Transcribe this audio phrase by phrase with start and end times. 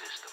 [0.00, 0.29] system.